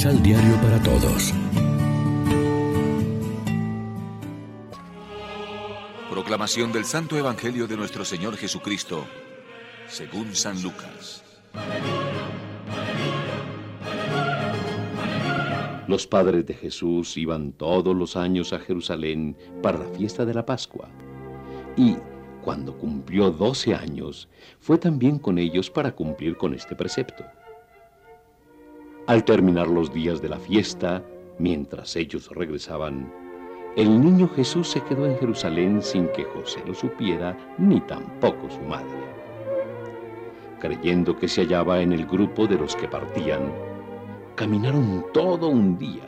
[0.00, 1.34] Misal Diario para Todos.
[6.08, 9.04] Proclamación del Santo Evangelio de nuestro Señor Jesucristo,
[9.88, 11.22] según San Lucas.
[15.86, 20.46] Los padres de Jesús iban todos los años a Jerusalén para la fiesta de la
[20.46, 20.88] Pascua.
[21.76, 21.98] Y
[22.42, 24.30] cuando cumplió doce años,
[24.60, 27.22] fue también con ellos para cumplir con este precepto.
[29.10, 31.02] Al terminar los días de la fiesta,
[31.36, 33.12] mientras ellos regresaban,
[33.74, 38.60] el niño Jesús se quedó en Jerusalén sin que José lo supiera, ni tampoco su
[38.60, 39.00] madre.
[40.60, 43.52] Creyendo que se hallaba en el grupo de los que partían,
[44.36, 46.06] caminaron todo un día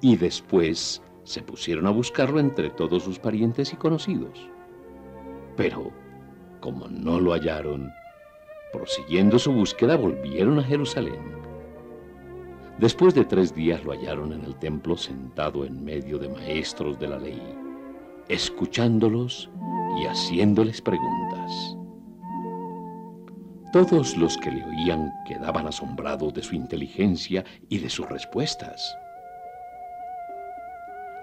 [0.00, 4.48] y después se pusieron a buscarlo entre todos sus parientes y conocidos.
[5.58, 5.92] Pero,
[6.60, 7.90] como no lo hallaron,
[8.72, 11.47] prosiguiendo su búsqueda volvieron a Jerusalén.
[12.78, 17.08] Después de tres días lo hallaron en el templo sentado en medio de maestros de
[17.08, 17.42] la ley,
[18.28, 19.50] escuchándolos
[20.00, 21.76] y haciéndoles preguntas.
[23.72, 28.96] Todos los que le oían quedaban asombrados de su inteligencia y de sus respuestas.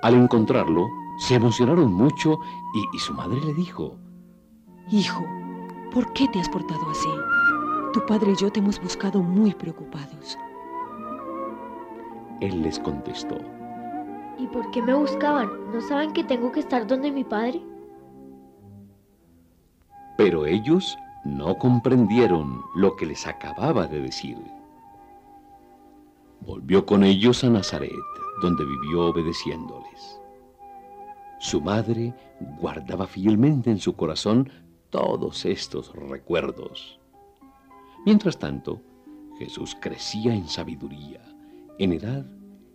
[0.00, 2.38] Al encontrarlo, se emocionaron mucho
[2.94, 3.98] y, su madre le dijo,
[4.90, 5.24] Hijo,
[5.92, 7.10] ¿por qué te has portado así?
[7.92, 10.38] Tu padre y yo te hemos buscado muy preocupados.
[12.42, 13.38] Él les contestó,
[14.36, 15.48] ¿Y por qué me buscaban?
[15.72, 17.62] ¿No saben que tengo que estar donde mi padre?
[20.18, 24.36] Pero ellos no comprendieron lo que les acababa de decir.
[26.40, 27.92] Volvió con ellos a Nazaret,
[28.42, 30.20] donde vivió obedeciéndoles.
[31.38, 32.12] Su madre
[32.60, 34.50] guardaba fielmente en su corazón
[34.90, 36.98] todos estos recuerdos.
[38.04, 38.80] Mientras tanto,
[39.38, 41.31] Jesús crecía en sabiduría,
[41.78, 42.26] en edad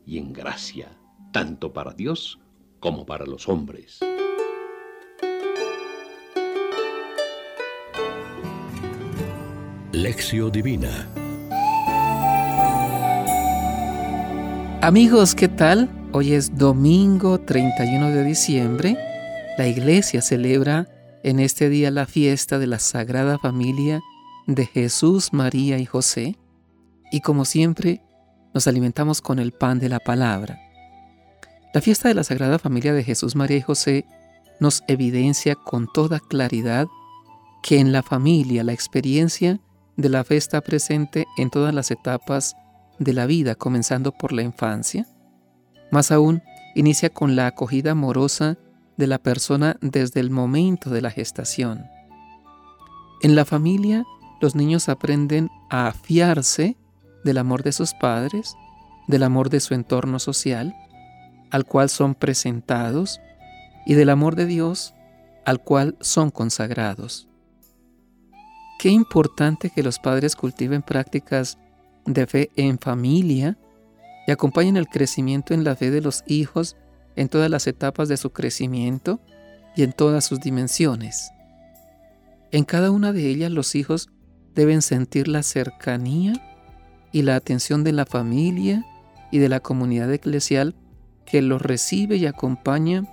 [0.05, 0.89] y en gracia,
[1.31, 2.39] tanto para Dios
[2.79, 3.99] como para los hombres.
[9.91, 11.07] Lección Divina
[14.87, 15.89] Amigos, ¿qué tal?
[16.13, 18.97] Hoy es domingo 31 de diciembre.
[19.57, 20.87] La iglesia celebra
[21.23, 24.01] en este día la fiesta de la Sagrada Familia
[24.45, 26.37] de Jesús, María y José.
[27.11, 28.01] Y como siempre,
[28.57, 30.59] nos alimentamos con el pan de la palabra.
[31.75, 34.03] La fiesta de la Sagrada Familia de Jesús, María y José
[34.59, 36.87] nos evidencia con toda claridad
[37.61, 39.59] que en la familia la experiencia
[39.95, 42.55] de la fe está presente en todas las etapas
[42.97, 45.05] de la vida, comenzando por la infancia.
[45.91, 46.41] Más aún,
[46.73, 48.57] inicia con la acogida amorosa
[48.97, 51.85] de la persona desde el momento de la gestación.
[53.21, 54.03] En la familia,
[54.41, 56.75] los niños aprenden a fiarse
[57.23, 58.55] del amor de sus padres,
[59.07, 60.75] del amor de su entorno social,
[61.51, 63.21] al cual son presentados,
[63.85, 64.93] y del amor de Dios,
[65.45, 67.27] al cual son consagrados.
[68.79, 71.57] Qué importante que los padres cultiven prácticas
[72.05, 73.57] de fe en familia
[74.27, 76.75] y acompañen el crecimiento en la fe de los hijos
[77.15, 79.19] en todas las etapas de su crecimiento
[79.75, 81.31] y en todas sus dimensiones.
[82.51, 84.09] En cada una de ellas los hijos
[84.53, 86.33] deben sentir la cercanía
[87.11, 88.85] y la atención de la familia
[89.31, 90.75] y de la comunidad eclesial
[91.25, 93.03] que los recibe y acompaña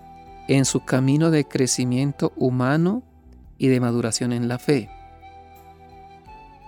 [0.49, 3.03] en su camino de crecimiento humano
[3.59, 4.88] y de maduración en la fe.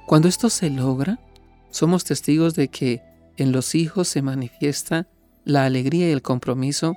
[0.06, 1.18] Cuando esto se logra,
[1.70, 3.02] somos testigos de que
[3.36, 5.08] en los hijos se manifiesta
[5.44, 6.94] la alegría y el compromiso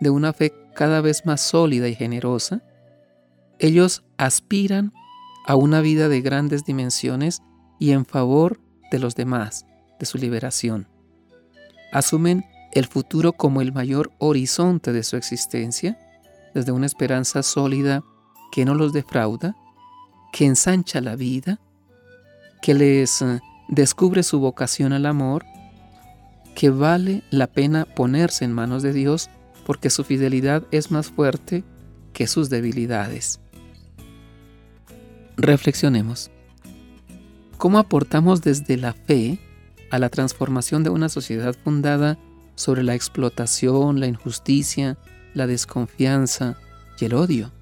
[0.00, 2.62] de una fe cada vez más sólida y generosa.
[3.58, 4.92] Ellos aspiran
[5.46, 7.42] a una vida de grandes dimensiones
[7.78, 8.60] y en favor
[8.90, 9.66] de los demás,
[10.00, 10.88] de su liberación.
[11.92, 15.96] Asumen el futuro como el mayor horizonte de su existencia,
[16.54, 18.02] desde una esperanza sólida
[18.50, 19.54] que no los defrauda,
[20.32, 21.60] que ensancha la vida
[22.60, 25.44] que les eh, descubre su vocación al amor,
[26.54, 29.30] que vale la pena ponerse en manos de Dios
[29.64, 31.64] porque su fidelidad es más fuerte
[32.12, 33.40] que sus debilidades.
[35.36, 36.30] Reflexionemos.
[37.56, 39.38] ¿Cómo aportamos desde la fe
[39.90, 42.18] a la transformación de una sociedad fundada
[42.54, 44.98] sobre la explotación, la injusticia,
[45.34, 46.56] la desconfianza
[46.98, 47.52] y el odio?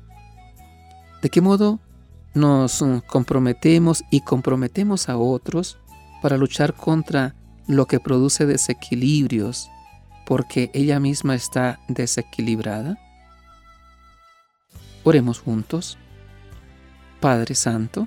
[1.23, 1.81] ¿De qué modo
[2.35, 5.79] nos comprometemos y comprometemos a otros
[6.23, 7.35] para luchar contra
[7.67, 9.69] lo que produce desequilibrios
[10.27, 12.99] porque ella misma está desequilibrada?
[15.05, 15.97] Oremos juntos.
[17.21, 18.07] Padre Santo,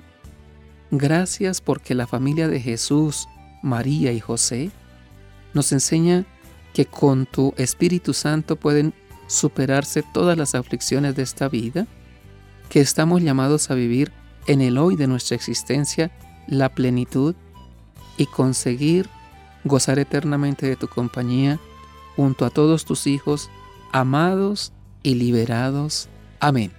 [0.90, 3.28] gracias porque la familia de Jesús,
[3.62, 4.70] María y José
[5.54, 6.24] nos enseña
[6.74, 8.94] que con tu Espíritu Santo pueden
[9.26, 11.86] superarse todas las aflicciones de esta vida,
[12.68, 14.12] que estamos llamados a vivir
[14.46, 16.10] en el hoy de nuestra existencia
[16.46, 17.34] la plenitud
[18.16, 19.08] y conseguir
[19.64, 21.60] gozar eternamente de tu compañía
[22.16, 23.50] junto a todos tus hijos,
[23.92, 24.72] amados
[25.02, 26.08] y liberados.
[26.40, 26.72] Amén.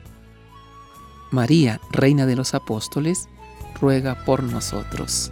[1.31, 3.27] María, Reina de los Apóstoles,
[3.79, 5.31] ruega por nosotros.